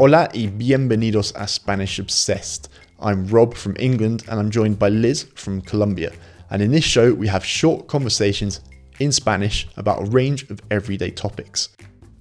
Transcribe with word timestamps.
Hola 0.00 0.30
y 0.32 0.46
bienvenidos 0.46 1.32
a 1.34 1.48
Spanish 1.48 1.98
Obsessed. 1.98 2.68
I'm 3.00 3.26
Rob 3.26 3.54
from 3.54 3.74
England 3.80 4.22
and 4.28 4.38
I'm 4.38 4.48
joined 4.48 4.78
by 4.78 4.90
Liz 4.90 5.24
from 5.34 5.60
Colombia. 5.60 6.12
And 6.50 6.62
in 6.62 6.70
this 6.70 6.84
show, 6.84 7.12
we 7.12 7.26
have 7.26 7.44
short 7.44 7.88
conversations 7.88 8.60
in 9.00 9.10
Spanish 9.10 9.66
about 9.76 10.00
a 10.00 10.10
range 10.10 10.48
of 10.50 10.60
everyday 10.70 11.10
topics. 11.10 11.70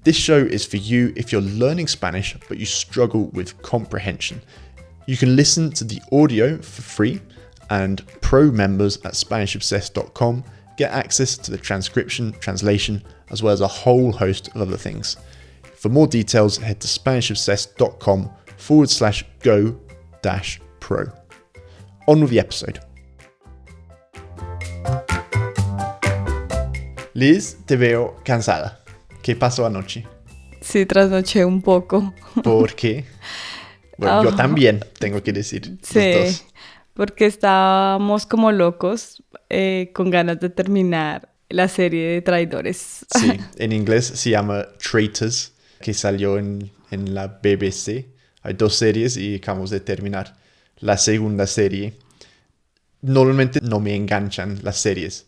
This 0.04 0.16
show 0.16 0.38
is 0.38 0.66
for 0.66 0.78
you 0.78 1.14
if 1.16 1.32
you're 1.32 1.42
learning 1.42 1.86
Spanish 1.88 2.36
but 2.50 2.58
you 2.58 2.66
struggle 2.66 3.26
with 3.28 3.62
comprehension. 3.62 4.42
You 5.06 5.16
can 5.16 5.36
listen 5.36 5.70
to 5.74 5.84
the 5.84 6.02
audio 6.12 6.58
for 6.58 6.82
free, 6.82 7.22
and 7.70 8.04
pro 8.22 8.50
members 8.50 8.98
at 9.06 9.14
SpanishObsessed.com 9.14 10.44
get 10.78 10.92
access 10.94 11.38
to 11.38 11.52
the 11.52 11.60
transcription, 11.60 12.32
translation, 12.40 13.04
as 13.30 13.44
well 13.44 13.54
as 13.54 13.62
a 13.62 13.68
whole 13.68 14.12
host 14.12 14.48
of 14.56 14.62
other 14.64 14.78
things. 14.78 15.16
For 15.78 15.90
more 15.92 16.08
details, 16.08 16.58
head 16.58 16.80
to 16.82 16.88
SpanishObsessed.com 16.88 18.30
forward 18.58 18.90
slash 18.90 19.24
go 19.44 19.76
dash 20.22 20.60
pro. 20.80 21.06
On 22.08 22.22
with 22.22 22.32
the 22.32 22.40
episode. 22.40 22.80
Liz, 27.14 27.58
te 27.66 27.76
veo 27.76 28.16
cansada. 28.24 28.84
¿Qué 29.22 29.36
pasó 29.36 29.66
anoche? 29.66 30.06
Sí, 30.62 30.86
trasnoché 30.86 31.46
un 31.46 31.62
poco. 31.62 32.14
¿Por 32.44 32.74
qué? 32.76 33.06
Bueno, 33.98 34.24
yo 34.24 34.30
Ah. 34.32 34.36
también, 34.36 34.84
tengo 35.00 35.22
que 35.24 35.34
decir. 35.34 35.68
los 35.68 35.80
Sí, 35.90 36.12
dos. 36.12 36.46
porque 36.94 37.26
estábamos 37.26 38.26
como 38.26 38.52
locos 38.52 39.24
eh, 39.50 39.92
con 39.94 40.10
ganas 40.12 40.40
de 40.40 40.50
terminar 40.50 41.30
la 41.50 41.68
serie 41.68 42.08
de 42.14 42.22
traidores. 42.22 43.06
Sí, 43.18 43.40
en 43.58 43.72
inglés 43.72 44.06
se 44.08 44.30
llama 44.32 44.68
Traitors, 44.78 45.54
que 45.82 45.94
salió 45.94 46.38
en, 46.38 46.72
en 46.92 47.14
la 47.16 47.28
BBC. 47.28 48.10
Hay 48.44 48.54
dos 48.54 48.76
series 48.76 49.18
y 49.18 49.36
acabamos 49.36 49.70
de 49.70 49.80
terminar 49.82 50.38
la 50.80 50.98
segunda 50.98 51.48
serie. 51.48 51.98
Normalmente 53.02 53.60
no 53.62 53.80
me 53.80 53.96
enganchan 53.96 54.60
las 54.64 54.78
series, 54.78 55.28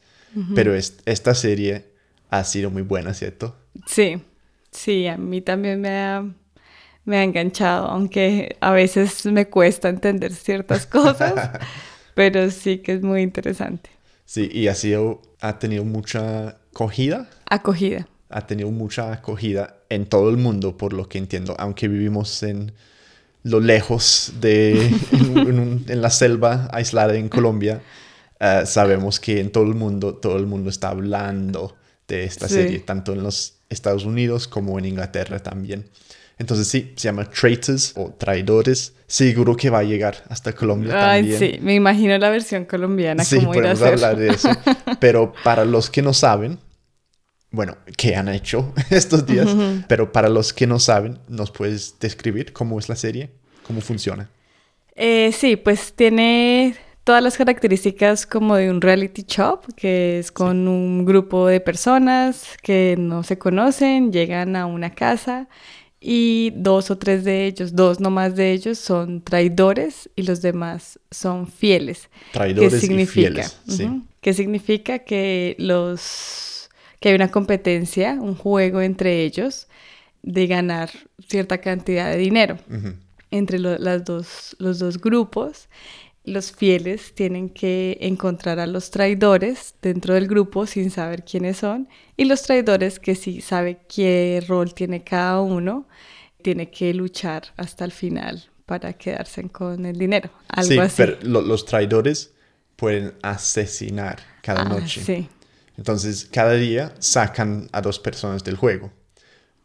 pero 0.56 0.74
es- 0.76 0.98
esta 1.06 1.36
serie 1.36 1.86
ha 2.30 2.44
sido 2.44 2.72
muy 2.72 2.82
buena, 2.82 3.14
¿cierto? 3.14 3.56
Sí, 3.86 4.22
sí, 4.72 5.08
a 5.08 5.18
mí 5.18 5.42
también 5.42 5.82
me 5.82 5.90
ha, 5.90 6.26
me 7.06 7.18
ha 7.18 7.24
enganchado, 7.24 7.88
aunque 7.88 8.58
a 8.62 8.72
veces 8.72 9.26
me 9.28 9.50
cuesta 9.50 9.90
entender 9.90 10.34
ciertas 10.34 10.86
cosas, 10.88 11.52
pero 12.16 12.52
sí 12.52 12.80
que 12.80 12.94
es 12.94 13.02
muy 13.04 13.22
interesante. 13.22 13.90
Sí, 14.26 14.50
y 14.52 14.68
ha 14.68 14.76
sido, 14.76 15.22
ha 15.42 15.60
tenido 15.60 15.84
mucha 15.84 16.50
acogida, 16.72 17.30
Acogida. 17.50 18.08
Ha 18.30 18.46
tenido 18.48 18.70
mucha 18.72 19.12
acogida 19.12 19.76
en 19.90 20.06
todo 20.06 20.30
el 20.30 20.38
mundo, 20.38 20.78
por 20.78 20.94
lo 20.94 21.08
que 21.10 21.18
entiendo, 21.18 21.56
aunque 21.58 21.88
vivimos 21.88 22.44
en 22.44 22.72
lo 23.44 23.60
lejos 23.60 24.34
de, 24.42 24.88
en, 25.12 25.38
en 25.38 25.60
un- 25.60 25.86
en 25.88 26.02
la 26.02 26.10
selva 26.10 26.70
aislada 26.72 27.16
en 27.16 27.30
Colombia, 27.30 27.82
eh, 28.40 28.64
sabemos 28.66 29.20
que 29.20 29.40
en 29.40 29.52
todo 29.52 29.64
el 29.66 29.76
mundo, 29.76 30.16
todo 30.16 30.38
el 30.38 30.46
mundo 30.46 30.70
está 30.70 30.90
hablando 30.90 31.76
de 32.08 32.24
esta 32.24 32.48
Sí. 32.48 32.56
serie, 32.56 32.80
tanto 32.80 33.14
en 33.14 33.24
los 33.24 33.56
Estados 33.70 34.06
Unidos 34.06 34.48
como 34.48 34.78
en 34.80 34.86
Inglaterra 34.86 35.40
también. 35.40 35.86
Entonces 36.38 36.68
sí, 36.68 36.94
se 36.96 37.04
llama 37.10 37.30
Traitors 37.30 37.94
o 37.98 38.12
Traidores. 38.18 38.94
Seguro 39.08 39.56
que 39.58 39.70
va 39.70 39.80
a 39.80 39.84
llegar 39.84 40.24
hasta 40.30 40.54
Colombia 40.54 40.94
Ay, 41.12 41.22
también. 41.24 41.40
sí, 41.40 41.60
me 41.62 41.76
imagino 41.76 42.18
la 42.18 42.30
versión 42.30 42.64
colombiana, 42.66 43.24
Sí, 43.26 43.36
cómo 43.38 43.54
ir 43.56 43.60
a 43.68 43.74
podemos 43.74 43.82
hablar 43.82 44.18
de 44.18 44.30
eso. 44.30 44.50
Pero 45.02 45.34
para 45.44 45.66
los 45.66 45.90
que 45.90 46.02
no 46.02 46.14
saben, 46.14 46.58
bueno, 47.52 47.78
¿qué 47.98 48.16
han 48.16 48.30
hecho 48.30 48.74
estos 48.90 49.26
días? 49.26 49.56
Pero 49.88 50.12
para 50.12 50.30
los 50.30 50.54
que 50.54 50.68
no 50.68 50.80
saben, 50.80 51.20
¿nos 51.28 51.52
puedes 51.52 52.00
describir 52.00 52.54
cómo 52.54 52.80
es 52.80 52.90
la 52.90 52.96
serie? 52.96 53.32
¿Cómo 53.66 53.82
funciona? 53.82 54.30
Eh, 54.96 55.32
sí, 55.32 55.56
pues 55.56 55.94
tiene 55.94 56.76
todas 57.04 57.24
las 57.24 57.38
características 57.38 58.26
como 58.28 58.56
de 58.56 58.70
un 58.70 58.82
reality 58.82 59.24
show, 59.24 59.60
que 59.76 60.20
es 60.20 60.32
con 60.32 60.68
un 60.68 61.06
grupo 61.06 61.48
de 61.48 61.60
personas 61.60 62.44
que 62.62 62.96
no 63.00 63.24
se 63.24 63.38
conocen, 63.38 64.12
llegan 64.12 64.56
a 64.56 64.66
una 64.66 64.94
casa 64.94 65.48
y 66.02 66.52
dos 66.56 66.92
o 66.92 66.98
tres 66.98 67.24
de 67.24 67.46
ellos, 67.46 67.76
dos 67.76 68.00
nomás 68.00 68.36
de 68.36 68.52
ellos 68.52 68.78
son 68.78 69.22
traidores 69.22 70.10
y 70.16 70.24
los 70.24 70.42
demás 70.42 71.00
son 71.12 71.48
fieles. 71.48 72.10
Traidores 72.32 72.72
¿Qué 72.72 72.78
y 72.78 72.82
significa? 72.82 73.12
fieles. 73.14 73.58
Sí. 73.68 73.84
Ujú. 73.86 74.04
¿Qué 74.22 74.34
significa? 74.34 75.00
Que 75.00 75.56
los 75.60 76.59
que 77.00 77.10
hay 77.10 77.16
una 77.16 77.32
competencia, 77.32 78.14
un 78.20 78.36
juego 78.36 78.82
entre 78.82 79.24
ellos 79.24 79.68
de 80.22 80.48
ganar 80.48 80.90
cierta 81.28 81.60
cantidad 81.60 82.12
de 82.12 82.18
dinero 82.18 82.58
entre 83.32 83.60
lo- 83.60 83.78
las 83.78 84.04
dos, 84.04 84.56
los 84.60 84.80
dos 84.80 85.00
grupos. 85.00 85.70
Los 86.26 86.52
fieles 86.52 87.16
tienen 87.16 87.50
que 87.50 87.98
encontrar 88.02 88.60
a 88.60 88.68
los 88.68 88.92
traidores 88.92 89.76
dentro 89.82 90.14
del 90.14 90.28
grupo 90.28 90.66
sin 90.68 90.92
saber 90.92 91.24
quiénes 91.24 91.58
son 91.58 91.88
y 92.18 92.26
los 92.26 92.42
traidores 92.44 93.00
que 93.00 93.16
sí 93.16 93.40
sabe 93.42 93.80
qué 93.88 94.44
rol 94.48 94.74
tiene 94.74 95.04
cada 95.04 95.40
uno, 95.42 95.88
tiene 96.42 96.70
que 96.70 96.94
luchar 96.94 97.44
hasta 97.58 97.86
el 97.86 97.92
final 97.92 98.44
para 98.66 98.94
quedarse 98.94 99.48
con 99.50 99.86
el 99.86 99.98
dinero. 99.98 100.30
Algo 100.50 100.70
sí, 100.70 100.78
así. 100.80 100.96
pero 100.98 101.18
lo- 101.24 101.42
los 101.42 101.66
traidores 101.66 102.34
pueden 102.76 103.14
asesinar 103.24 104.20
cada 104.42 104.62
Ah, 104.62 104.66
noche. 104.66 105.02
Sí. 105.02 105.30
Entonces, 105.80 106.28
cada 106.30 106.54
día 106.56 106.94
sacan 107.00 107.70
a 107.72 107.80
dos 107.80 108.00
personas 108.00 108.44
del 108.44 108.58
juego. 108.58 108.92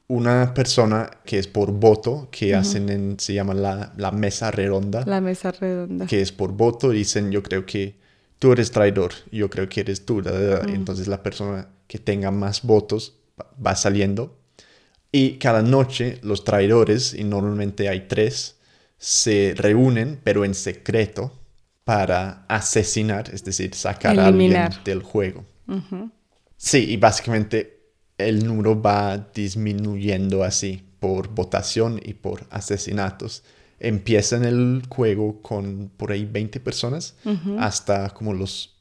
Una 0.07 0.55
persona 0.55 1.11
que 1.25 1.41
es 1.41 1.49
por 1.49 1.73
voto, 1.73 2.29
que 2.31 2.55
hacen 2.55 2.89
en, 2.89 3.19
se 3.19 3.35
llama 3.35 3.53
la, 3.53 3.93
la 3.97 4.13
mesa 4.13 4.53
redonda. 4.53 5.03
La 5.07 5.21
mesa 5.21 5.51
redonda. 5.51 6.07
que 6.07 6.21
es 6.21 6.31
por 6.31 6.53
voto, 6.53 6.91
dicen 6.91 7.33
yo 7.33 7.43
creo 7.43 7.67
que 7.67 7.97
tú 8.39 8.53
eres 8.53 8.71
traidor, 8.71 9.13
yo 9.33 9.51
creo 9.51 9.69
que 9.69 9.81
eres 9.81 10.07
tú, 10.07 10.23
da, 10.23 10.31
da, 10.31 10.59
da. 10.61 10.73
entonces 10.73 11.09
la 11.09 11.21
persona 11.25 11.69
que 11.89 11.99
tenga 11.99 12.31
más 12.31 12.63
votos 12.63 13.15
va- 13.67 13.75
saliendo 13.75 14.39
y 15.11 15.39
cada 15.39 15.63
noche 15.63 16.19
los 16.23 16.45
traidores, 16.45 17.13
y 17.15 17.25
normalmente 17.25 17.89
hay 17.89 18.07
tres, 18.07 18.57
se 18.99 19.55
reúnen 19.57 20.21
pero 20.23 20.45
en 20.45 20.55
secreto 20.55 21.33
para 21.85 22.45
asesinar, 22.49 23.31
es 23.35 23.43
decir, 23.45 23.75
sacar 23.75 24.21
a 24.21 24.27
alguien 24.29 24.71
del 24.85 25.03
juego. 25.03 25.45
Sí, 26.57 26.91
y 26.91 26.97
básicamente 26.97 27.81
el 28.19 28.47
número 28.47 28.81
va 28.81 29.19
disminuyendo 29.35 30.45
así 30.45 30.83
por 31.01 31.29
votación 31.29 32.01
y 32.03 32.15
por 32.15 32.47
asesinatos. 32.51 33.43
Empieza 33.81 34.37
en 34.37 34.45
el 34.45 34.83
juego 34.89 35.43
con 35.43 35.91
por 35.97 36.13
ahí 36.13 36.25
20 36.25 36.61
personas 36.61 37.17
hasta 37.59 38.11
como 38.11 38.33
los 38.33 38.75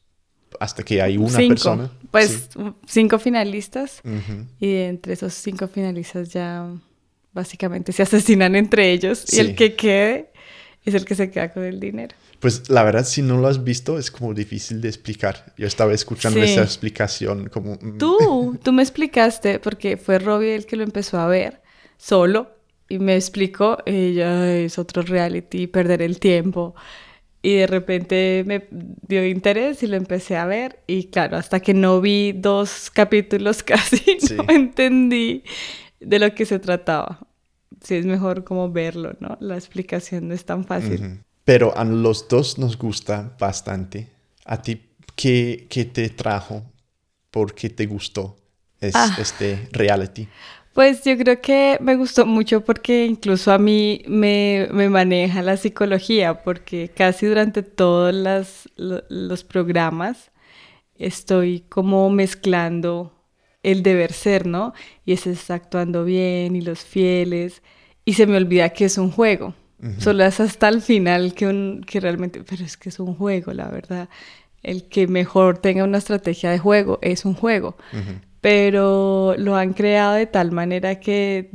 hasta 0.60 0.84
que 0.84 1.02
hay 1.02 1.18
una 1.18 1.30
cinco. 1.30 1.50
persona. 1.50 1.92
Pues 2.12 2.50
cinco 2.88 3.20
finalistas 3.20 4.02
y 4.60 4.76
entre 4.76 5.14
esos 5.14 5.34
cinco 5.34 5.68
finalistas 5.68 6.30
ya 6.30 6.70
básicamente 7.34 7.92
se 7.92 8.04
asesinan 8.04 8.56
entre 8.56 8.92
ellos 8.92 9.26
y 9.34 9.40
el 9.40 9.56
que 9.56 9.76
quede 9.76 10.32
es 10.86 10.94
el 10.94 11.06
que 11.06 11.16
se 11.16 11.32
queda 11.32 11.52
con 11.52 11.64
el 11.64 11.80
dinero. 11.80 12.16
Pues 12.44 12.70
la 12.70 12.84
verdad, 12.84 13.06
si 13.06 13.22
no 13.24 13.38
lo 13.38 13.48
has 13.48 13.64
visto, 13.64 13.98
es 13.98 14.12
como 14.12 14.34
difícil 14.36 14.82
de 14.82 14.90
explicar. 14.90 15.54
Yo 15.58 15.66
estaba 15.66 15.94
escuchando 15.94 16.40
Sí. 16.40 16.52
esa 16.52 16.62
explicación 16.62 17.50
como... 17.50 17.74
mm, 17.82 17.98
Tú, 17.98 18.60
tú 18.62 18.72
me 18.74 18.84
explicaste, 18.84 19.58
porque 19.60 19.98
fue 19.98 20.20
Robbie 20.20 20.54
el 20.54 20.66
que 20.68 20.76
lo 20.76 20.84
empezó 20.84 21.18
a 21.20 21.28
ver 21.28 21.62
solo 21.98 22.52
y 22.90 23.00
me 23.00 23.16
explicó, 23.16 23.78
"Ay, 23.88 24.20
es 24.20 24.78
otro 24.78 25.02
reality, 25.02 25.66
perder 25.68 26.02
el 26.04 26.20
tiempo. 26.20 26.76
Y 27.42 27.56
de 27.56 27.68
repente 27.68 28.44
me 28.46 28.68
dio 28.72 29.26
interés 29.26 29.82
y 29.84 29.88
lo 29.88 29.96
empecé 29.98 30.36
a 30.38 30.46
ver. 30.46 30.80
Y 30.86 31.06
claro, 31.06 31.38
hasta 31.38 31.60
que 31.62 31.74
no 31.74 32.00
vi 32.02 32.34
dos 32.34 32.90
capítulos 32.94 33.64
casi, 33.64 34.18
Sí. 34.20 34.36
no 34.36 34.46
entendí 34.54 35.44
de 36.00 36.20
lo 36.20 36.36
que 36.36 36.46
se 36.46 36.60
trataba. 36.60 37.26
Sí, 37.82 37.96
es 37.96 38.06
mejor 38.06 38.44
como 38.44 38.70
verlo, 38.72 39.14
¿no? 39.20 39.38
La 39.42 39.56
explicación 39.56 40.28
no 40.28 40.34
es 40.34 40.46
tan 40.46 40.64
fácil. 40.66 41.02
Ujú. 41.02 41.18
Pero 41.46 41.76
a 41.78 41.84
los 41.84 42.28
dos 42.28 42.58
nos 42.58 42.78
gusta 42.78 43.36
bastante. 43.40 44.10
¿A 44.46 44.62
ti 44.62 44.82
qué, 45.16 45.68
qué 45.70 45.86
te 45.86 46.10
trajo? 46.10 46.64
¿Por 47.32 47.54
qué 47.54 47.70
te 47.70 47.86
gustó 47.86 48.36
es- 48.80 48.96
Ah. 48.96 49.16
este 49.20 49.68
reality? 49.72 50.28
Pues 50.74 51.04
yo 51.04 51.16
creo 51.18 51.40
que 51.40 51.78
me 51.82 51.96
gustó 51.96 52.26
mucho 52.26 52.62
porque 52.62 53.06
incluso 53.06 53.52
a 53.52 53.60
mí 53.60 54.02
me, 54.08 54.68
me 54.72 54.90
maneja 54.90 55.42
la 55.44 55.56
psicología, 55.58 56.42
porque 56.44 56.90
casi 56.90 57.28
durante 57.28 57.62
todos 57.62 58.12
las- 58.14 58.68
los 58.76 59.44
programas 59.44 60.32
estoy 60.96 61.62
como 61.70 62.10
mezclando 62.10 63.14
el 63.62 63.84
deber 63.84 64.14
ser, 64.14 64.48
¿no? 64.48 64.74
Y 65.06 65.14
ese 65.14 65.32
está 65.32 65.54
actuando 65.56 66.06
bien 66.06 66.56
y 66.56 66.62
los 66.62 66.80
fieles, 66.84 67.62
y 68.04 68.14
se 68.14 68.26
me 68.28 68.36
olvida 68.38 68.70
que 68.70 68.86
es 68.86 68.98
un 68.98 69.12
juego. 69.12 69.54
Solo 69.98 70.24
es 70.24 70.40
hasta 70.40 70.70
el 70.70 70.82
final 70.82 71.34
que, 71.34 71.48
un, 71.48 71.84
que 71.86 72.00
realmente, 72.00 72.44
pero 72.48 72.64
es 72.64 72.78
que 72.78 72.90
es 72.90 73.00
un 73.00 73.16
juego, 73.16 73.54
la 73.54 73.70
verdad. 73.70 74.10
El 74.62 74.88
que 74.88 75.08
mejor 75.08 75.58
tenga 75.58 75.84
una 75.84 75.98
estrategia 75.98 76.52
de 76.52 76.60
juego 76.60 77.00
es 77.02 77.26
un 77.26 77.34
juego 77.34 77.76
pero 78.44 79.36
lo 79.38 79.56
han 79.56 79.72
creado 79.72 80.16
de 80.16 80.26
tal 80.26 80.52
manera 80.52 81.00
que 81.00 81.50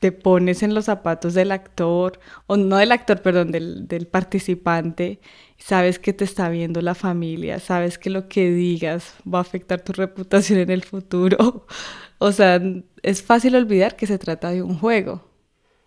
te 0.00 0.10
pones 0.10 0.64
en 0.64 0.74
los 0.74 0.86
zapatos 0.86 1.32
del 1.32 1.52
actor, 1.52 2.18
o 2.48 2.56
no 2.56 2.78
del 2.78 2.90
actor, 2.90 3.22
perdón, 3.22 3.52
del, 3.52 3.86
del 3.86 4.08
participante, 4.08 5.20
sabes 5.58 6.00
que 6.00 6.12
te 6.12 6.24
está 6.24 6.48
viendo 6.48 6.82
la 6.82 6.96
familia, 6.96 7.60
sabes 7.60 7.98
que 7.98 8.10
lo 8.10 8.28
que 8.28 8.50
digas 8.50 9.14
va 9.32 9.38
a 9.38 9.42
afectar 9.42 9.80
tu 9.82 9.92
reputación 9.92 10.58
en 10.58 10.70
el 10.70 10.82
futuro. 10.82 11.66
O 12.18 12.32
sea, 12.32 12.60
es 13.02 13.22
fácil 13.22 13.54
olvidar 13.56 13.96
que 13.96 14.06
se 14.06 14.18
trata 14.18 14.50
de 14.50 14.62
un 14.62 14.78
juego 14.78 15.33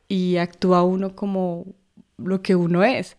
y 0.08 0.38
actúa 0.38 0.84
uno 0.84 1.16
como 1.16 1.66
lo 2.18 2.42
que 2.42 2.56
uno 2.56 2.84
es, 2.84 3.18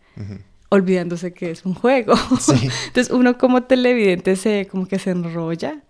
olvidándose 0.69 1.33
que 1.33 1.51
es 1.51 1.65
un 1.65 1.73
juego. 1.73 2.13
Entonces 2.87 3.09
uno 3.11 3.37
como 3.37 3.63
televidente 3.63 4.35
se 4.35 4.67
como 4.67 4.87
que 4.87 4.99
se 4.99 5.11
enrolla, 5.11 5.83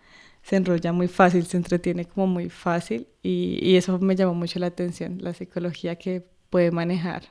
se 0.44 0.56
enrolla 0.56 0.92
muy 0.92 1.07
fácil, 1.07 1.46
se 1.46 1.57
entretiene 1.57 2.06
como 2.06 2.28
muy 2.28 2.50
fácil 2.50 3.07
y, 3.24 3.60
y 3.62 3.75
eso 3.75 4.00
me 4.00 4.16
llamó 4.16 4.34
mucho 4.34 4.60
la 4.60 4.68
atención, 4.68 5.18
la 5.22 5.34
psicología 5.34 5.96
que 5.96 6.25
puede 6.50 6.72
manejar 6.72 7.24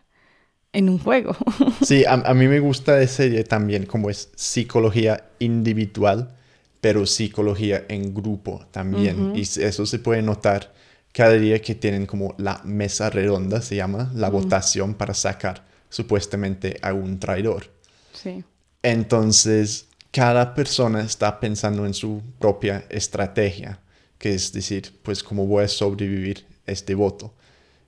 en 0.72 0.88
un 0.88 0.98
juego. 0.98 1.36
Sí, 1.82 2.04
a, 2.04 2.14
a, 2.14 2.34
mí 2.34 2.48
me 2.48 2.60
gusta 2.60 3.06
serie 3.06 3.44
también 3.44 3.86
como 3.86 4.10
es 4.10 4.30
psicología 4.34 5.24
individual, 5.38 6.34
pero 6.80 7.06
psicología 7.06 7.84
en 7.88 8.14
grupo 8.14 8.66
también. 8.70 9.32
Y 9.34 9.42
eso 9.42 9.86
se 9.86 9.98
puede 9.98 10.22
notar 10.22 10.72
cada 11.12 11.32
día 11.32 11.60
que 11.60 11.74
tienen 11.74 12.06
como 12.06 12.34
la 12.38 12.60
mesa 12.64 13.10
redonda, 13.10 13.60
se 13.62 13.76
llama, 13.76 14.10
la 14.14 14.28
votación 14.28 14.94
para 14.94 15.14
sacar 15.14 15.64
supuestamente 15.88 16.78
a 16.82 16.92
un 16.92 17.18
traidor. 17.18 17.66
Sí. 18.12 18.44
Entonces, 18.82 19.88
cada 20.10 20.54
persona 20.54 21.00
está 21.00 21.40
pensando 21.40 21.86
en 21.86 21.94
su 21.94 22.22
propia 22.38 22.84
estrategia, 22.88 23.80
que 24.18 24.34
es 24.34 24.52
decir, 24.52 24.98
pues 25.02 25.22
cómo 25.22 25.46
voy 25.46 25.64
a 25.64 25.68
sobrevivir 25.68 26.46
este 26.66 26.94
voto. 26.94 27.34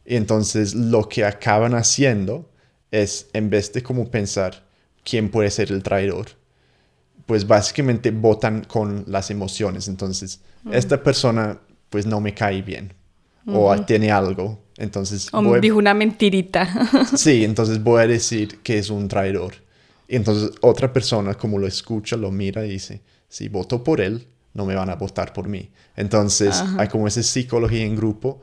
Y 0.04 0.16
entonces 0.16 0.74
lo 0.74 1.08
que 1.08 1.24
acaban 1.24 1.74
haciendo 1.74 2.50
es, 2.90 3.28
en 3.32 3.50
vez 3.50 3.72
de 3.72 3.82
como 3.82 4.10
pensar 4.10 4.64
quién 5.04 5.30
puede 5.30 5.50
ser 5.50 5.70
el 5.70 5.82
traidor, 5.82 6.26
pues 7.26 7.46
básicamente 7.46 8.10
votan 8.10 8.64
con 8.64 9.04
las 9.06 9.30
emociones. 9.30 9.86
Entonces, 9.86 10.40
esta 10.72 11.02
persona 11.02 11.60
pues 11.90 12.06
no 12.06 12.20
me 12.20 12.34
cae 12.34 12.62
bien 12.62 12.92
o 13.52 13.84
tiene 13.84 14.10
algo. 14.10 14.58
Entonces, 14.76 15.28
o 15.32 15.58
dijo 15.58 15.76
una 15.76 15.92
mentirita. 15.92 17.06
sí, 17.16 17.44
entonces 17.44 17.82
voy 17.82 18.02
a 18.02 18.06
decir 18.06 18.60
que 18.62 18.78
es 18.78 18.88
un 18.88 19.08
traidor. 19.08 19.54
Y 20.08 20.16
entonces 20.16 20.52
otra 20.62 20.92
persona 20.92 21.34
como 21.34 21.58
lo 21.58 21.66
escucha, 21.66 22.16
lo 22.16 22.30
mira 22.30 22.64
y 22.64 22.70
dice, 22.70 23.02
si 23.28 23.48
voto 23.48 23.84
por 23.84 24.00
él, 24.00 24.26
no 24.54 24.66
me 24.66 24.74
van 24.74 24.90
a 24.90 24.96
votar 24.96 25.32
por 25.32 25.48
mí. 25.48 25.70
Entonces 25.96 26.64
hay 26.78 26.88
como 26.88 27.06
esa 27.06 27.22
psicología 27.22 27.84
en 27.84 27.94
grupo 27.94 28.40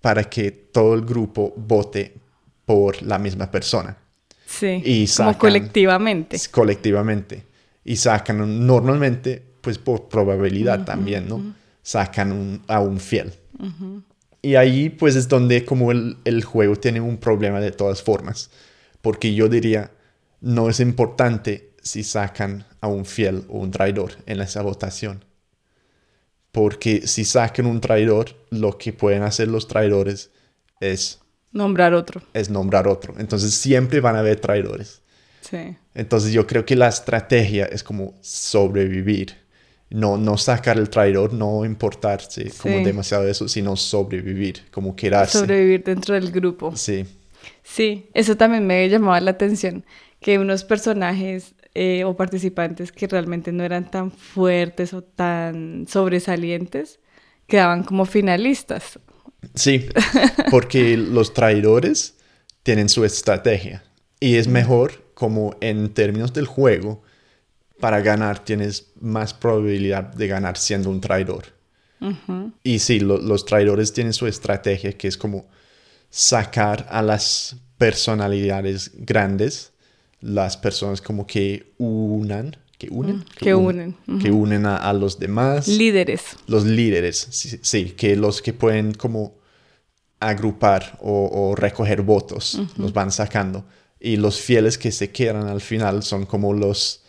para 0.00 0.24
que 0.24 0.50
todo 0.50 0.94
el 0.94 1.02
grupo 1.02 1.52
vote 1.56 2.14
por 2.64 3.02
la 3.02 3.18
misma 3.18 3.50
persona. 3.50 3.96
Sí, 4.46 4.82
y 4.84 5.06
como 5.08 5.36
colectivamente. 5.38 6.38
Colectivamente. 6.50 7.44
Y 7.84 7.96
sacan 7.96 8.66
normalmente, 8.66 9.42
pues 9.60 9.78
por 9.78 10.08
probabilidad 10.08 10.84
también, 10.84 11.28
¿no? 11.28 11.54
Sacan 11.82 12.62
a 12.66 12.80
un 12.80 12.98
fiel. 12.98 13.32
Y 14.42 14.56
ahí 14.56 14.90
pues 14.90 15.16
es 15.16 15.28
donde 15.28 15.64
como 15.64 15.90
el, 15.90 16.18
el, 16.24 16.44
juego 16.44 16.76
tiene 16.76 17.00
un 17.00 17.18
problema 17.18 17.60
de 17.60 17.72
todas 17.72 18.02
formas. 18.02 18.50
Porque 19.00 19.34
yo 19.34 19.48
diría, 19.48 19.90
no 20.40 20.68
es 20.68 20.80
importante 20.80 21.72
si 21.82 22.02
sacan 22.02 22.66
a 22.80 22.88
un 22.88 23.04
fiel 23.04 23.44
o 23.48 23.58
un 23.58 23.70
traidor 23.70 24.12
en 24.26 24.40
esa 24.40 24.62
votación. 24.62 25.24
Porque 26.52 27.06
si 27.06 27.24
sacan 27.24 27.66
un 27.66 27.80
traidor, 27.80 28.36
lo 28.50 28.78
que 28.78 28.92
pueden 28.92 29.22
hacer 29.22 29.48
los 29.48 29.66
traidores 29.66 30.30
es 30.80 31.20
Nombrar 31.54 31.94
otro. 31.94 32.20
Es 32.34 32.50
nombrar 32.50 32.88
otro. 32.88 33.14
Entonces 33.16 33.54
siempre 33.54 34.00
van 34.00 34.16
a 34.16 34.18
haber 34.18 34.40
traidores. 34.40 35.02
Sí. 35.40 35.76
Entonces 35.94 36.32
yo 36.32 36.48
creo 36.48 36.66
que 36.66 36.74
la 36.74 36.88
estrategia 36.88 37.64
es 37.66 37.84
como 37.84 38.14
sobrevivir. 38.22 39.43
No, 39.94 40.18
no 40.18 40.36
sacar 40.36 40.76
el 40.76 40.90
traidor, 40.90 41.32
no 41.32 41.64
importarse 41.64 42.50
como 42.60 42.78
demasiado 42.78 43.28
eso, 43.28 43.46
sino 43.46 43.76
sobrevivir, 43.76 44.64
como 44.72 44.96
quedarse. 44.96 45.38
Sobrevivir 45.38 45.84
dentro 45.84 46.14
del 46.16 46.32
grupo. 46.32 46.76
Sí. 46.76 47.06
Sí, 47.62 48.08
eso 48.12 48.36
también 48.36 48.66
me 48.66 48.88
llamaba 48.88 49.20
la 49.20 49.30
atención, 49.30 49.84
que 50.20 50.40
unos 50.40 50.64
personajes 50.64 51.54
eh, 51.74 52.02
o 52.02 52.16
participantes 52.16 52.90
que 52.90 53.06
realmente 53.06 53.52
no 53.52 53.62
eran 53.62 53.88
tan 53.88 54.10
fuertes 54.10 54.94
o 54.94 55.02
tan 55.02 55.86
sobresalientes 55.88 56.98
quedaban 57.46 57.84
como 57.84 58.04
finalistas. 58.04 58.98
Sí, 59.54 59.86
porque 60.50 60.96
los 60.96 61.34
traidores 61.34 62.16
tienen 62.64 62.88
su 62.88 63.04
estrategia 63.04 63.84
y 64.20 64.36
es 64.36 64.48
mejor 64.48 65.04
como 65.14 65.56
en 65.60 65.92
términos 65.94 66.32
del 66.32 66.46
juego, 66.46 67.02
para 67.80 68.00
ganar 68.00 68.44
tienes 68.44 68.92
más 69.00 69.34
probabilidad 69.34 70.04
de 70.04 70.28
ganar 70.28 70.56
siendo 70.56 70.90
un 70.90 71.00
traidor. 71.00 71.54
Y 72.62 72.80
sí, 72.80 73.00
los 73.00 73.46
traidores 73.46 73.92
tienen 73.92 74.12
su 74.12 74.26
estrategia 74.26 74.92
que 74.92 75.08
es 75.08 75.16
como 75.16 75.46
sacar 76.10 76.86
a 76.90 77.00
las 77.00 77.56
personalidades 77.78 78.92
grandes, 78.94 79.72
las 80.20 80.56
personas 80.56 81.00
como 81.00 81.26
que 81.26 81.72
unan, 81.78 82.56
que 82.78 82.88
unen, 82.90 83.24
que, 83.38 83.54
unen, 83.54 83.96
que 84.20 84.30
unen 84.30 84.66
a, 84.66 84.92
los 84.92 85.18
demás. 85.18 85.68
Líderes. 85.68 86.36
Los 86.46 86.64
líderes, 86.64 87.28
sí, 87.62 87.90
que 87.90 88.16
los 88.16 88.42
que 88.42 88.52
pueden 88.52 88.94
como 88.94 89.36
agrupar 90.20 90.98
o, 91.00 91.54
recoger 91.56 92.02
votos, 92.02 92.60
los 92.76 92.92
van 92.92 93.10
sacando. 93.10 93.64
Y 94.00 94.16
los 94.16 94.40
fieles 94.40 94.76
que 94.76 94.92
se 94.92 95.10
quedan 95.10 95.48
al 95.48 95.60
final 95.60 96.02
son 96.02 96.26
como 96.26 96.52
los, 96.52 97.03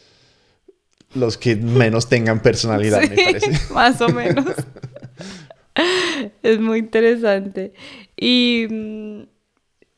los 1.15 1.37
que 1.37 1.55
menos 1.55 2.07
tengan 2.07 2.41
personalidad, 2.41 3.01
me 3.01 3.15
parece. 3.15 3.73
Más 3.73 3.99
o 4.01 4.09
menos. 4.09 4.53
es 6.43 6.59
muy 6.59 6.79
interesante. 6.79 7.73
Y, 8.17 8.67
mm, 8.69 9.21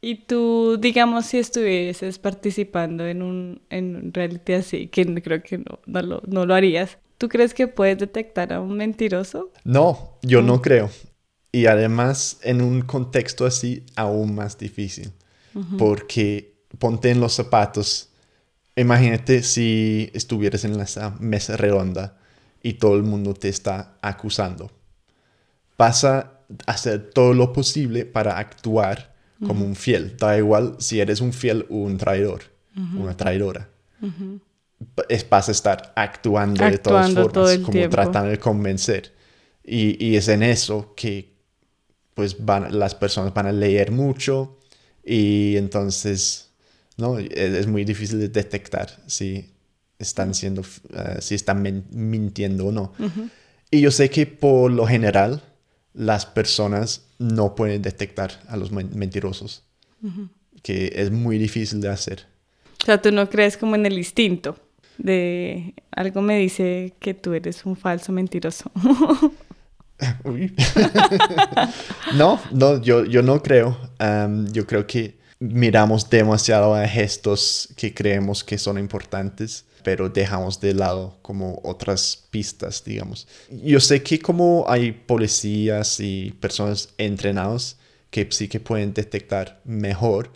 y 0.01 0.15
tú, 0.25 0.77
digamos, 0.79 1.25
si 1.25 1.39
estuvieses 1.39 2.19
participando 2.19 3.05
en 3.05 3.21
un, 3.21 3.61
en 3.69 4.13
reality 4.13 4.53
así, 4.53 4.87
que 4.87 5.05
creo 5.21 5.41
que 5.43 5.57
no, 5.57 5.79
no, 5.85 6.01
lo, 6.01 6.21
no 6.27 6.45
lo 6.45 6.53
harías, 6.53 6.97
¿tú 7.17 7.29
crees 7.29 7.53
que 7.53 7.67
puedes 7.67 7.97
detectar 7.97 8.53
a 8.53 8.61
un 8.61 8.77
mentiroso? 8.77 9.51
No, 9.63 10.17
yo 10.21 10.41
no 10.41 10.57
mm. 10.57 10.61
creo. 10.61 10.89
Y 11.51 11.65
además, 11.65 12.39
en 12.43 12.61
un 12.61 12.81
contexto 12.81 13.45
así, 13.45 13.83
aún 13.95 14.35
más 14.35 14.57
difícil. 14.57 15.11
Porque 15.79 16.53
ponte 16.77 17.09
en 17.09 17.19
los 17.19 17.33
zapatos. 17.33 18.06
Imagínate 18.77 19.43
si 19.43 20.09
estuvieras 20.13 20.63
en 20.63 20.79
esa 20.79 21.15
mesa 21.19 21.57
redonda 21.57 22.17
y 22.63 22.73
todo 22.73 22.95
el 22.95 23.03
mundo 23.03 23.33
te 23.33 23.49
está 23.49 23.97
acusando. 24.01 24.71
Vas 25.77 26.03
a 26.03 26.41
hacer 26.65 27.09
todo 27.09 27.33
lo 27.33 27.51
posible 27.51 28.05
para 28.05 28.37
actuar 28.37 29.15
como 29.45 29.65
un 29.65 29.75
fiel. 29.75 30.15
Da 30.17 30.37
igual 30.37 30.75
si 30.79 30.99
eres 30.99 31.21
un 31.21 31.33
fiel 31.33 31.65
o 31.69 31.75
un 31.75 31.97
traidor, 31.97 32.43
una 32.95 33.17
traidora. 33.17 33.69
vas 35.29 35.49
a 35.49 35.51
estar 35.51 35.93
actuando, 35.95 36.63
de 36.63 36.77
todas 36.77 37.13
formas, 37.13 37.57
como 37.59 37.89
tratando 37.89 38.29
de 38.29 38.39
convencer. 38.39 39.13
Y, 39.63 40.03
y, 40.05 40.15
es 40.15 40.29
en 40.29 40.43
eso 40.43 40.93
que 40.95 41.35
pues 42.13 42.45
van, 42.45 42.79
las 42.79 42.95
personas 42.95 43.33
van 43.33 43.47
a 43.47 43.51
leer 43.51 43.91
mucho 43.91 44.57
y 45.03 45.55
entonces, 45.55 46.46
¿no? 46.97 47.19
Es, 47.19 47.67
muy 47.67 47.85
difícil 47.85 48.19
de 48.19 48.29
detectar 48.29 48.89
si 49.07 49.51
están 49.99 50.33
siendo, 50.33 50.63
eh, 50.93 51.17
si 51.19 51.35
están 51.35 51.61
mintiendo 51.91 52.67
o 52.67 52.71
no. 52.71 52.93
Y 53.71 53.81
yo 53.81 53.91
sé 53.91 54.09
que 54.09 54.25
por 54.25 54.71
lo 54.71 54.85
general 54.85 55.43
las 55.93 56.25
personas 56.25 57.05
no 57.17 57.55
pueden 57.55 57.81
detectar 57.81 58.39
a 58.47 58.57
los 58.57 58.71
mentirosos, 58.71 59.63
que 60.61 60.93
es 60.95 61.11
muy 61.11 61.37
difícil 61.37 61.81
de 61.81 61.89
hacer. 61.89 62.25
O 62.81 62.85
sea, 62.85 63.01
tú 63.01 63.11
no 63.11 63.29
crees 63.29 63.57
como 63.57 63.75
en 63.75 63.85
el 63.85 63.97
instinto 63.97 64.57
de 64.97 65.73
algo 65.91 66.21
me 66.21 66.37
dice 66.37 66.93
que 66.99 67.13
tú 67.13 67.33
eres 67.33 67.65
un 67.65 67.75
falso 67.75 68.11
mentiroso. 68.11 68.71
no, 72.15 72.39
no, 72.51 72.81
yo, 72.81 73.05
yo 73.05 73.23
no 73.23 73.41
creo. 73.41 73.77
yo 74.51 74.67
creo 74.67 74.85
que 74.85 75.16
miramos 75.39 76.09
demasiado 76.09 76.73
a 76.73 76.87
gestos 76.87 77.69
que 77.75 77.93
creemos 77.93 78.43
que 78.43 78.57
son 78.57 78.77
importantes, 78.77 79.65
pero 79.83 80.09
dejamos 80.09 80.59
de 80.59 80.73
lado 80.73 81.17
como 81.21 81.61
otras 81.63 82.27
pistas, 82.29 82.83
digamos. 82.83 83.27
Yo 83.49 83.79
sé 83.79 84.03
que 84.03 84.19
como 84.19 84.65
hay 84.67 84.91
policías 84.91 85.99
y 85.99 86.31
personas 86.39 86.89
entrenados 86.97 87.77
que 88.09 88.27
sí 88.31 88.47
que 88.47 88.59
pueden 88.59 88.93
detectar 88.93 89.61
mejor, 89.63 90.31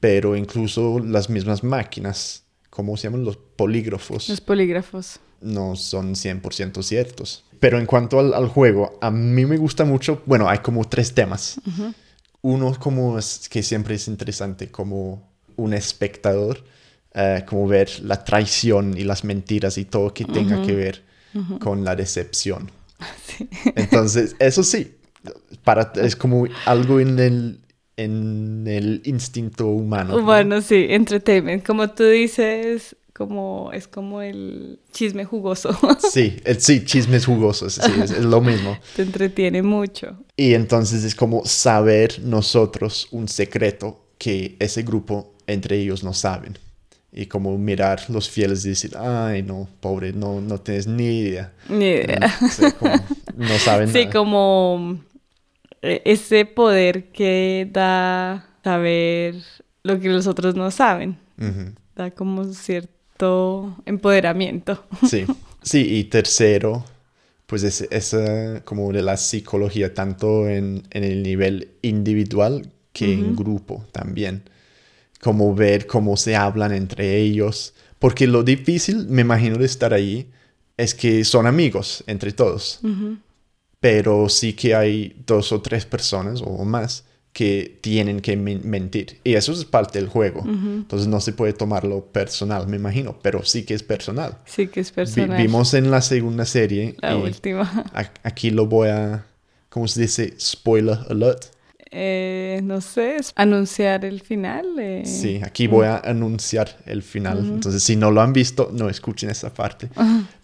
pero 0.00 0.36
incluso 0.36 0.98
las 1.00 1.30
mismas 1.30 1.64
máquinas, 1.64 2.44
¿cómo 2.70 2.96
se 2.96 3.04
llaman? 3.04 3.24
Los 3.24 3.36
polígrafos. 3.36 4.28
Los 4.28 4.40
polígrafos. 4.40 5.20
No 5.40 5.76
son 5.76 6.14
100% 6.14 6.82
ciertos. 6.82 7.44
Pero 7.60 7.78
en 7.78 7.86
cuanto 7.86 8.20
al, 8.20 8.48
juego, 8.48 8.98
a 9.00 9.10
mí 9.10 9.44
me 9.44 9.56
gusta 9.56 9.84
mucho, 9.84 10.22
bueno, 10.26 10.48
hay 10.48 10.58
como 10.58 10.84
tres 10.84 11.14
temas. 11.14 11.60
Uno 12.48 12.74
como 12.78 13.18
es, 13.18 13.48
que 13.48 13.62
siempre 13.62 13.96
es 13.96 14.08
interesante 14.08 14.68
como 14.70 15.28
un 15.56 15.74
espectador, 15.74 16.64
eh, 17.14 17.44
como 17.46 17.66
ver 17.66 18.00
la 18.00 18.24
traición 18.24 18.96
y 18.96 19.04
las 19.04 19.22
mentiras 19.22 19.76
y 19.76 19.84
todo 19.84 20.14
que 20.14 20.24
tenga 20.24 20.62
que 20.64 20.74
ver 20.74 21.04
con 21.60 21.84
la 21.84 21.94
decepción. 21.94 22.70
Sí. 23.24 23.48
Entonces, 23.76 24.34
eso 24.40 24.64
sí, 24.64 24.96
para, 25.62 25.92
es 26.02 26.16
como 26.16 26.48
algo 26.64 26.98
en 26.98 27.20
el, 27.20 27.60
en 27.96 28.64
el 28.66 29.02
instinto 29.04 29.68
humano. 29.68 30.16
¿no? 30.16 30.24
Bueno, 30.24 30.60
sí, 30.62 30.86
entertainment. 30.90 31.64
Como 31.64 31.90
tú 31.90 32.02
dices, 32.02 32.96
como 33.18 33.70
es 33.74 33.88
como 33.88 34.22
el 34.22 34.78
chisme 34.92 35.24
jugoso. 35.24 35.70
Sí, 36.10 36.36
el, 36.44 36.60
sí, 36.60 36.84
chismes 36.84 37.26
jugosos, 37.26 37.74
sí, 37.74 37.92
es, 38.02 38.12
es 38.12 38.24
lo 38.24 38.40
mismo. 38.40 38.78
Te 38.96 39.02
entretiene 39.02 39.62
mucho. 39.62 40.16
Y 40.36 40.54
entonces 40.54 41.02
es 41.04 41.14
como 41.16 41.44
saber 41.44 42.20
nosotros 42.22 43.08
un 43.10 43.26
secreto 43.28 44.06
que 44.16 44.56
ese 44.60 44.82
grupo 44.84 45.34
entre 45.48 45.76
ellos 45.78 46.02
no 46.04 46.14
saben. 46.14 46.56
Y 47.12 47.26
como 47.26 47.56
mirar 47.58 48.02
los 48.10 48.28
fieles 48.30 48.64
y 48.64 48.68
decir, 48.70 48.96
ay, 48.96 49.42
no, 49.42 49.68
pobre, 49.80 50.12
no, 50.12 50.40
no 50.40 50.58
tienes 50.60 50.86
ni 50.86 51.20
idea. 51.20 51.52
Ni 51.68 51.86
idea. 51.86 52.38
O 52.44 52.48
sea, 52.48 52.70
como 52.72 52.94
no 53.36 53.58
saben 53.58 53.88
Sí, 53.88 54.00
nada. 54.00 54.10
como 54.12 55.00
eh, 55.82 56.02
ese 56.04 56.44
poder 56.44 57.10
que 57.10 57.68
da 57.72 58.46
saber 58.62 59.36
lo 59.82 59.98
que 59.98 60.08
los 60.08 60.26
otros 60.26 60.54
no 60.54 60.70
saben. 60.70 61.18
Ujú. 61.38 61.72
Da 61.96 62.10
como 62.10 62.44
cierto 62.52 62.92
empoderamiento. 63.86 64.84
Sí, 65.08 65.24
sí, 65.62 65.98
y 65.98 66.04
tercero, 66.04 66.84
pues 67.46 67.62
es 67.62 67.82
esa 67.90 68.62
como 68.64 68.92
de 68.92 69.02
la 69.02 69.16
psicología, 69.16 69.94
tanto 69.94 70.48
en, 70.48 70.82
en 70.90 71.04
el 71.04 71.22
nivel 71.22 71.72
individual 71.82 72.72
que 72.92 73.12
en 73.12 73.36
grupo 73.36 73.84
también. 73.92 74.42
Como 75.20 75.54
ver 75.54 75.86
cómo 75.86 76.16
se 76.16 76.36
hablan 76.36 76.72
entre 76.72 77.16
ellos. 77.16 77.74
Porque 77.98 78.26
lo 78.26 78.42
difícil, 78.42 79.06
me 79.08 79.22
imagino, 79.22 79.58
de 79.58 79.66
estar 79.66 79.92
ahí 79.92 80.30
es 80.76 80.94
que 80.94 81.24
son 81.24 81.46
amigos 81.46 82.04
entre 82.06 82.32
todos. 82.32 82.80
Pero 83.80 84.28
sí 84.28 84.54
que 84.54 84.74
hay 84.74 85.22
dos 85.26 85.52
o 85.52 85.60
tres 85.60 85.84
personas 85.84 86.40
o 86.42 86.64
más 86.64 87.04
que 87.38 87.78
tienen 87.82 88.18
que 88.20 88.36
men- 88.36 88.62
mentir. 88.64 89.20
Y 89.22 89.34
eso 89.34 89.52
es 89.52 89.64
parte 89.64 90.00
del 90.00 90.08
juego. 90.08 90.42
Entonces 90.44 91.06
no 91.06 91.20
se 91.20 91.32
puede 91.32 91.52
tomarlo 91.52 92.04
personal, 92.06 92.66
me 92.66 92.76
imagino. 92.78 93.16
Pero 93.22 93.44
sí 93.44 93.62
que 93.62 93.74
es 93.74 93.84
personal. 93.84 94.38
Sí 94.44 94.66
que 94.66 94.80
es 94.80 94.90
Vi- 94.90 94.94
personal. 94.96 95.40
vimos 95.40 95.72
en 95.74 95.88
la 95.92 96.00
segunda 96.02 96.44
serie. 96.44 96.96
la 97.00 97.16
última. 97.16 97.84
aquí 98.24 98.50
lo 98.50 98.66
voy 98.66 98.88
a. 98.88 99.24
¿Cómo 99.68 99.86
se 99.86 100.00
dice? 100.00 100.34
Spoiler 100.40 100.98
alert. 101.08 101.44
Eh, 101.92 102.60
no 102.64 102.80
sé, 102.80 103.16
anunciar 103.36 104.04
el 104.04 104.20
final. 104.20 104.66
eh. 104.80 105.04
Sí, 105.06 105.40
aquí 105.44 105.68
voy 105.68 105.86
a 105.86 105.98
anunciar 105.98 106.76
el 106.86 107.02
final. 107.04 107.38
Entonces, 107.38 107.84
si 107.84 107.94
no 107.94 108.10
lo 108.10 108.20
han 108.20 108.32
visto, 108.32 108.70
no 108.74 108.88
escuchen 108.90 109.30
esa 109.30 109.54
parte. 109.54 109.88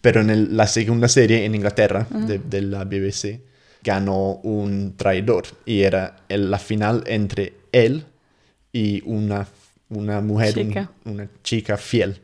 Pero 0.01 0.21
en 0.21 0.31
el- 0.31 0.57
la 0.57 0.69
segunda 0.69 1.09
serie 1.09 1.45
en 1.45 1.57
Inglaterra 1.57 2.07
de, 2.29 2.39
de 2.39 2.63
la 2.63 2.85
BBC 2.85 3.41
ganó 3.85 4.37
un 4.43 4.97
traidor 4.97 5.45
y 5.67 5.83
era 5.83 6.17
el- 6.29 6.51
la 6.51 6.59
final 6.59 7.05
entre 7.07 7.53
él 7.71 8.05
y 8.73 9.03
una, 9.05 9.47
una 9.91 10.21
mujer, 10.21 10.59
un- 10.59 10.69
Chica. 10.69 10.91
una 11.05 11.29
chica 11.43 11.77
fiel. 11.77 12.21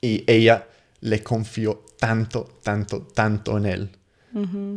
Y 0.00 0.24
ella 0.26 0.66
le 1.00 1.22
confió 1.22 1.84
tanto, 1.98 2.48
tanto, 2.62 3.02
tanto 3.02 3.56
en 3.58 3.66
él 3.66 3.90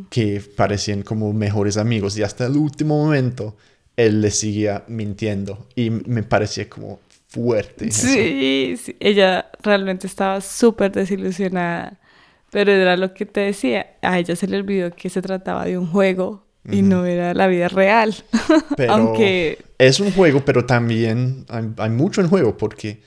que 0.10 0.42
parecían 0.58 1.04
como 1.04 1.32
mejores 1.32 1.78
amigos 1.78 2.18
y 2.18 2.24
hasta 2.24 2.46
el 2.48 2.58
último 2.58 3.04
momento 3.06 3.56
él 3.96 4.20
le 4.22 4.32
seguía 4.32 4.84
mintiendo 4.88 5.68
y 5.76 5.92
me 5.92 6.24
parecía 6.24 6.68
como 6.68 7.00
fuerte. 7.28 7.92
Sí, 7.92 8.76
sí, 8.78 8.96
ella 9.00 9.52
realmente 9.62 10.08
estaba 10.08 10.42
súper 10.42 10.92
desilusionada, 10.92 12.00
pero 12.54 12.72
era 12.72 12.96
lo 12.96 13.14
que 13.16 13.26
te 13.26 13.42
decía, 13.42 13.98
a 14.04 14.20
ella 14.20 14.36
se 14.36 14.48
le 14.48 14.58
olvidó 14.58 14.92
que 14.92 15.10
se 15.10 15.22
trataba 15.22 15.66
de 15.66 15.78
un 15.78 15.88
juego 15.88 16.46
y 16.72 16.84
no 16.84 17.06
era 17.06 17.34
la 17.34 17.48
vida 17.48 17.68
real, 17.68 18.16
Pero 18.78 18.94
aunque 18.94 19.58
es 19.78 20.00
un 20.00 20.12
juego, 20.14 20.46
pero 20.46 20.66
también 20.66 21.46
hay, 21.50 21.66
hay 21.78 21.90
mucho 21.90 22.22
en 22.22 22.30
juego 22.30 22.56
porque 22.56 23.02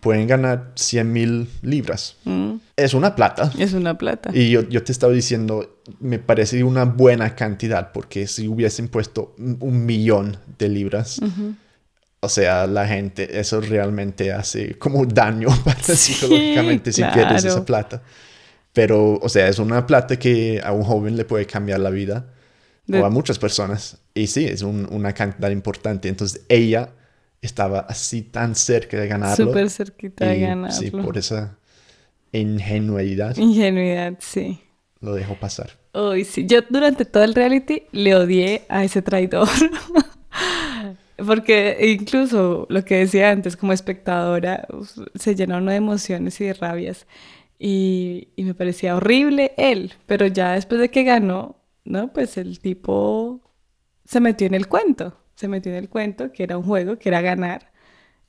pueden 0.00 0.26
ganar 0.26 0.72
100 0.76 1.12
mil 1.12 1.48
libras. 1.62 2.16
mm, 2.24 2.54
Es 2.76 2.94
una 2.94 3.14
plata. 3.14 3.52
es 3.58 3.72
una 3.72 3.98
plata. 3.98 4.30
Y 4.32 4.50
yo, 4.50 4.62
yo 4.68 4.82
te 4.82 4.92
estaba 4.92 5.12
diciendo, 5.12 5.80
me 6.00 6.18
parece 6.18 6.64
una 6.64 6.84
buena 6.84 7.34
cantidad 7.34 7.92
porque 7.92 8.26
si 8.26 8.48
hubiesen 8.48 8.88
puesto 8.88 9.34
un 9.38 9.84
millón 9.84 10.38
de 10.58 10.68
libras, 10.68 11.20
o 12.20 12.28
sea, 12.28 12.66
la 12.66 12.86
gente, 12.86 13.40
eso 13.40 13.60
realmente 13.60 14.32
hace 14.32 14.78
como 14.78 15.04
daño 15.04 15.48
para 15.64 15.82
Sí, 15.82 16.14
psicológicamente 16.14 16.92
si 16.92 17.02
quieres 17.02 17.42
claro. 17.42 17.48
esa 17.48 17.64
plata. 17.64 18.02
Pero, 18.72 19.14
o 19.20 19.28
sea, 19.28 19.48
es 19.48 19.58
una 19.58 19.86
plata 19.86 20.18
que 20.18 20.60
a 20.64 20.72
un 20.72 20.82
joven 20.82 21.16
le 21.16 21.24
puede 21.24 21.46
cambiar 21.46 21.80
la 21.80 21.90
vida 21.90 22.26
De- 22.86 23.00
o 23.00 23.04
a 23.06 23.10
muchas 23.10 23.38
personas. 23.38 23.98
Y 24.14 24.26
sí, 24.28 24.44
es 24.46 24.62
un- 24.62 24.88
una 24.90 25.12
cantidad 25.12 25.50
importante. 25.50 26.08
Entonces, 26.08 26.42
ella 26.48 26.90
estaba 27.42 27.80
así 27.80 28.22
tan 28.22 28.54
cerca 28.54 28.98
de 28.98 29.08
ganarlo. 29.08 29.46
Súper 29.46 29.68
cerquita 29.70 30.26
de 30.26 30.40
ganarlo. 30.40 30.76
Sí, 30.78 30.90
por 30.90 31.18
esa 31.18 31.58
ingenuidad 32.32 33.36
Ingenuidad, 33.36 34.14
sí. 34.20 34.60
lo 35.00 35.14
dejó 35.14 35.34
pasar. 35.34 35.70
Uy, 35.92 36.24
sí. 36.24 36.46
Yo 36.46 36.60
durante 36.70 37.04
todo 37.04 37.24
el 37.24 37.34
reality 37.34 37.82
le 37.92 38.14
odié 38.14 38.62
a 38.70 38.84
ese 38.84 39.02
traidor. 39.02 39.48
Porque 41.26 41.76
incluso 42.00 42.66
lo 42.70 42.84
que 42.84 42.96
decía 42.96 43.30
antes, 43.30 43.56
como 43.56 43.72
espectadora, 43.72 44.66
se 45.14 45.34
llena 45.34 45.58
uno 45.58 45.70
de 45.70 45.76
emociones 45.76 46.40
y 46.40 46.44
de 46.46 46.54
rabias. 46.54 47.06
Y, 47.64 48.30
y 48.34 48.42
me 48.42 48.54
parecía 48.54 48.96
horrible 48.96 49.52
él. 49.56 49.92
Pero 50.06 50.26
ya 50.26 50.54
después 50.54 50.80
de 50.80 50.90
que 50.90 51.04
ganó, 51.04 51.60
¿no? 51.84 52.12
Pues 52.12 52.36
el 52.36 52.58
tipo 52.58 53.40
se 54.04 54.18
metió 54.18 54.48
en 54.48 54.54
el 54.54 54.66
cuento. 54.66 55.16
Se 55.36 55.46
metió 55.46 55.70
en 55.70 55.78
el 55.78 55.88
cuento, 55.88 56.32
que 56.32 56.42
era 56.42 56.58
un 56.58 56.64
juego, 56.64 56.98
que 56.98 57.08
era 57.08 57.20
ganar. 57.20 57.70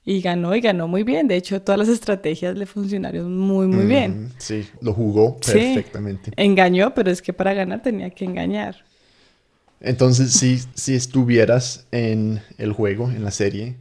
Y 0.05 0.21
ganó 0.21 0.53
y 0.55 0.61
ganó 0.61 0.87
muy 0.87 1.01
bien. 1.01 1.27
De 1.27 1.35
hecho, 1.35 1.61
todas 1.63 1.79
las 1.79 1.87
estrategias 1.87 2.55
le 2.55 2.67
funcionaron 2.67 3.35
muy, 3.35 3.65
muy 3.65 3.85
bien. 3.85 4.31
Sí, 4.37 4.67
lo 4.81 4.93
jugó 4.93 5.37
Sí. 5.41 5.53
perfectamente. 5.53 6.31
Engañó, 6.35 6.93
pero 6.93 7.09
es 7.09 7.21
que 7.23 7.33
para 7.33 7.55
ganar 7.55 7.81
tenía 7.81 8.11
que 8.11 8.25
engañar. 8.25 8.83
Entonces, 9.79 10.33
si, 10.33 10.59
si 10.75 10.93
estuvieras 10.93 11.87
en 11.91 12.41
el 12.59 12.71
juego, 12.71 13.09
en 13.09 13.23
la 13.23 13.31
serie, 13.31 13.77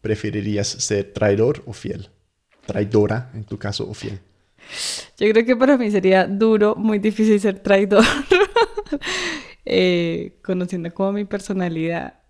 ¿preferirías 0.00 0.68
ser 0.68 1.12
traidor 1.12 1.62
o 1.66 1.72
fiel? 1.74 2.08
Traidora, 2.64 3.30
en 3.34 3.44
tu 3.44 3.58
caso, 3.58 3.88
o 3.88 3.92
fiel. 3.94 4.20
Yo 5.18 5.30
creo 5.30 5.44
que 5.44 5.56
para 5.56 5.76
mí 5.76 5.90
sería 5.90 6.26
duro, 6.26 6.74
muy 6.76 6.98
difícil 6.98 7.40
ser 7.40 7.60
traidor, 7.60 8.04
Eh, 9.68 10.38
conociendo 10.44 10.94
como 10.94 11.10
mi 11.10 11.24
personalidad. 11.24 12.20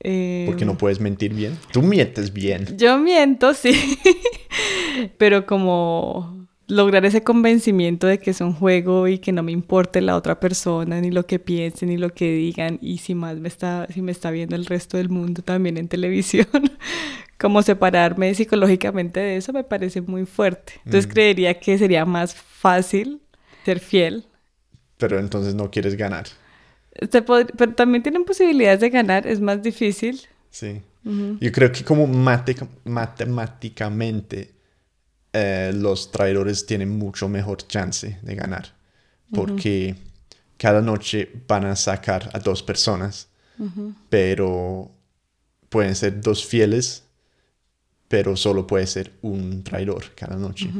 Eh, 0.00 0.42
Porque 0.48 0.64
no 0.64 0.76
puedes 0.76 0.98
mentir 0.98 1.32
bien. 1.32 1.56
Tú 1.72 1.80
mientes 1.80 2.32
bien. 2.32 2.76
Yo 2.76 2.98
miento, 2.98 3.54
sí, 3.54 3.72
pero 5.16 5.46
como 5.46 6.41
lograr 6.72 7.04
ese 7.04 7.22
convencimiento 7.22 8.06
de 8.06 8.18
que 8.18 8.30
es 8.30 8.40
un 8.40 8.54
juego 8.54 9.06
y 9.08 9.18
que 9.18 9.32
no 9.32 9.42
me 9.42 9.52
importe 9.52 10.00
la 10.00 10.16
otra 10.16 10.40
persona, 10.40 11.00
ni 11.00 11.10
lo 11.10 11.26
que 11.26 11.38
piensen, 11.38 11.88
ni 11.90 11.96
lo 11.98 12.14
que 12.14 12.32
digan, 12.32 12.78
y 12.80 12.98
si 12.98 13.14
más 13.14 13.36
me 13.38 13.48
está, 13.48 13.86
si 13.92 14.00
me 14.02 14.12
está 14.12 14.30
viendo 14.30 14.56
el 14.56 14.64
resto 14.66 14.96
del 14.96 15.08
mundo 15.10 15.42
también 15.42 15.76
en 15.76 15.88
televisión, 15.96 16.46
como 17.38 17.62
separarme 17.62 18.34
psicológicamente 18.34 19.20
de 19.20 19.36
eso 19.36 19.52
me 19.52 19.64
parece 19.64 20.00
muy 20.00 20.24
fuerte. 20.26 20.74
Entonces 20.84 21.06
creería 21.12 21.58
que 21.60 21.76
sería 21.78 22.04
más 22.04 22.34
fácil 22.34 23.20
ser 23.64 23.78
fiel. 23.80 24.24
Pero 24.96 25.18
entonces 25.18 25.54
no 25.54 25.70
quieres 25.70 25.96
ganar. 25.96 26.26
Pero 27.56 27.74
también 27.74 28.02
tienen 28.02 28.24
posibilidades 28.24 28.80
de 28.80 28.90
ganar, 28.90 29.26
es 29.26 29.40
más 29.40 29.62
difícil. 29.62 30.20
Sí. 30.50 30.82
Yo 31.04 31.50
creo 31.50 31.72
que 31.72 31.82
como 31.84 32.06
mate- 32.06 32.54
matemáticamente 32.84 34.52
eh, 35.32 35.72
los 35.74 36.10
traidores 36.12 36.66
tienen 36.66 36.90
mucho 36.98 37.28
mejor 37.28 37.66
chance 37.66 38.18
de 38.22 38.34
ganar. 38.34 38.74
Porque 39.34 39.94
cada 40.58 40.80
noche 40.82 41.30
van 41.48 41.64
a 41.64 41.74
sacar 41.76 42.30
a 42.34 42.38
dos 42.38 42.62
personas, 42.62 43.28
pero 44.10 44.90
pueden 45.68 45.94
ser 45.94 46.20
dos 46.20 46.44
fieles, 46.44 47.04
pero 48.08 48.36
solo 48.36 48.66
puede 48.66 48.86
ser 48.86 49.12
un 49.22 49.62
traidor 49.64 50.14
cada 50.14 50.36
noche. 50.36 50.70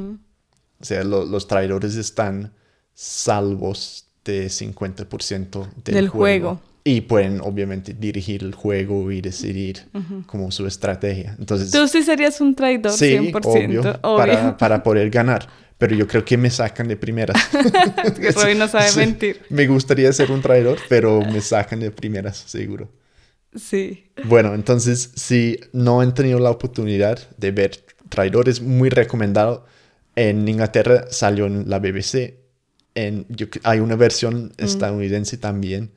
O 0.80 0.84
sea, 0.84 1.02
lo- 1.04 1.24
los 1.24 1.46
traidores 1.48 1.94
están 1.96 2.52
salvos 2.94 4.06
de 4.24 4.46
50% 4.46 5.68
del, 5.84 5.94
Del 5.94 6.08
juego. 6.08 6.48
juego. 6.56 6.60
Y 6.84 7.02
pueden 7.02 7.40
obviamente 7.40 7.94
dirigir 7.94 8.42
el 8.42 8.54
juego 8.54 9.12
y 9.12 9.20
decidir 9.20 9.82
como 10.26 10.50
su 10.50 10.66
estrategia. 10.66 11.36
Entonces, 11.38 11.70
Tú 11.70 11.86
sí 11.86 12.02
serías 12.02 12.40
un 12.40 12.56
traidor, 12.56 12.92
sí, 12.92 13.16
100%. 13.16 13.40
obvio, 13.44 13.80
obvio. 14.02 14.16
Para, 14.16 14.56
para 14.58 14.82
poder 14.82 15.08
ganar. 15.10 15.48
Pero 15.78 15.94
yo 15.96 16.06
creo 16.08 16.24
que 16.24 16.36
me 16.36 16.50
sacan 16.50 16.88
de 16.88 16.96
primeras. 16.96 17.36
que 18.20 18.30
Robin 18.32 18.58
no 18.58 18.68
sabe 18.68 18.88
Sí, 18.88 18.98
mentir. 18.98 19.42
Me 19.48 19.66
gustaría 19.68 20.12
ser 20.12 20.30
un 20.32 20.40
traidor, 20.42 20.78
pero 20.88 21.20
me 21.22 21.40
sacan 21.40 21.80
de 21.80 21.90
primeras, 21.90 22.36
seguro. 22.36 22.88
Sí. 23.54 24.06
Bueno, 24.24 24.54
entonces, 24.54 25.10
si 25.14 25.58
no 25.72 26.00
han 26.00 26.14
tenido 26.14 26.38
la 26.38 26.50
oportunidad 26.50 27.18
de 27.36 27.50
ver 27.52 27.84
Traidores, 28.08 28.60
muy 28.60 28.90
recomendado. 28.90 29.66
En 30.16 30.46
Inglaterra 30.46 31.06
salió 31.10 31.46
en 31.46 31.70
la 31.70 31.78
BBC. 31.78 32.34
En, 32.94 33.24
yo 33.28 33.46
hay 33.64 33.80
una 33.80 33.96
versión 33.96 34.52
Mm. 34.58 34.64
estadounidense 34.64 35.36
también. 35.38 35.90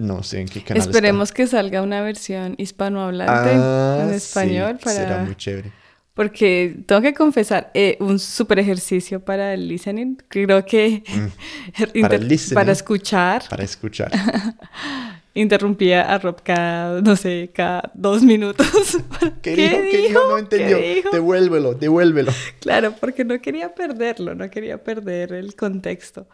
No 0.00 0.22
sé 0.22 0.40
en 0.40 0.48
qué 0.48 0.62
canal 0.62 0.78
está. 0.78 0.90
Esperemos 0.90 1.32
que 1.32 1.46
salga 1.46 1.82
una 1.82 2.00
versión 2.00 2.54
hispanohablante 2.58 3.50
Ah, 3.54 3.98
en 4.02 4.08
sí, 4.10 4.16
español 4.16 4.78
Será 4.84 5.08
para... 5.10 5.24
muy 5.24 5.34
chévere. 5.36 5.70
Porque 6.14 6.76
tengo 6.86 7.00
que 7.00 7.14
confesar, 7.14 7.70
eh, 7.74 7.96
un 8.00 8.18
super 8.18 8.58
ejercicio 8.58 9.24
para 9.24 9.54
el 9.54 9.66
listening. 9.68 10.16
Creo 10.28 10.64
que 10.66 11.02
inter- 11.94 12.20
el 12.20 12.28
listening. 12.28 12.54
para 12.54 12.72
escuchar, 12.72 13.42
Para 13.48 13.64
escuchar. 13.64 14.10
interrumpía 15.34 16.02
a 16.02 16.18
Rob 16.18 16.42
cada, 16.42 17.00
no 17.00 17.16
sé, 17.16 17.50
cada 17.52 17.90
dos 17.94 18.22
minutos. 18.22 18.66
¿Qué, 19.42 19.56
dijo? 19.56 19.76
¿Qué 19.90 19.96
dijo? 20.08 20.20
No 20.28 20.38
entendió. 20.38 20.78
¿Qué 20.78 20.94
dijo? 20.96 21.10
Devuélvelo, 21.10 21.74
devuélvelo. 21.74 22.32
Claro, 22.60 22.94
porque 23.00 23.24
no 23.24 23.40
quería 23.40 23.74
perderlo, 23.74 24.34
no 24.34 24.50
quería 24.50 24.82
perder 24.82 25.32
el 25.32 25.54
contexto. 25.56 26.26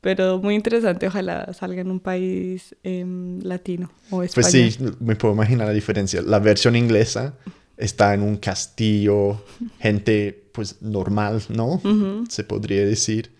Pero 0.00 0.38
muy 0.38 0.56
interesante, 0.56 1.06
ojalá 1.06 1.52
salga 1.52 1.80
en 1.80 1.90
un 1.90 2.00
país 2.00 2.74
em, 2.82 3.40
latino 3.42 3.92
o 4.10 4.24
español. 4.24 4.50
Pues 4.50 4.74
sí, 4.74 4.76
me 4.98 5.14
puedo 5.14 5.32
imaginar 5.32 5.68
la 5.68 5.72
diferencia. 5.72 6.20
La 6.22 6.40
versión 6.40 6.74
inglesa 6.74 7.34
está 7.76 8.12
en 8.12 8.22
un 8.22 8.36
castillo, 8.36 9.44
gente 9.78 10.50
pues 10.52 10.82
normal, 10.82 11.42
¿no? 11.48 11.80
Se 12.28 12.42
podría 12.44 12.84
decir. 12.84 13.30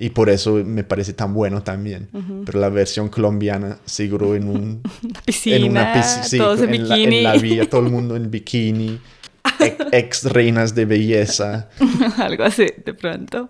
Y 0.00 0.10
por 0.10 0.30
eso 0.30 0.52
me 0.64 0.84
parece 0.84 1.12
tan 1.12 1.34
bueno 1.34 1.62
también. 1.64 2.08
Pero 2.46 2.60
la 2.60 2.68
versión 2.68 3.08
colombiana 3.08 3.78
seguro 3.84 4.36
en 4.36 4.48
un... 4.48 4.82
Una 5.02 5.20
piscina, 5.22 5.56
en 5.56 5.70
una 5.72 5.92
piscina, 5.92 6.22
sí, 6.22 6.38
todos 6.38 6.60
en, 6.60 6.72
en, 6.72 6.88
la, 6.88 6.94
bikini. 6.94 7.16
en 7.18 7.24
la 7.24 7.32
vía, 7.34 7.68
todo 7.68 7.80
el 7.80 7.90
mundo 7.90 8.14
en 8.14 8.30
bikini, 8.30 9.00
ex, 9.58 9.76
ex 9.90 10.24
reinas 10.26 10.74
de 10.76 10.84
belleza. 10.84 11.68
algo 12.18 12.44
así, 12.44 12.66
de 12.84 12.94
pronto. 12.94 13.48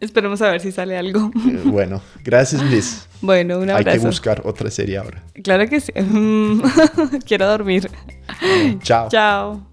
Esperemos 0.00 0.42
a 0.42 0.50
ver 0.50 0.60
si 0.60 0.72
sale 0.72 0.98
algo. 0.98 1.30
Eh, 1.48 1.60
Bueno, 1.66 2.02
gracias 2.24 2.62
Liz. 2.64 3.06
Bueno, 3.20 3.60
un 3.60 3.70
Hay 3.70 3.76
abrazo. 3.76 4.00
que 4.00 4.06
buscar 4.06 4.42
otra 4.44 4.70
serie 4.72 4.98
ahora. 4.98 5.22
Claro 5.44 5.68
que 5.68 5.80
sí. 5.80 5.92
Quiero 7.26 7.46
dormir. 7.46 7.88
Chao. 8.82 9.08
Chao. 9.08 9.65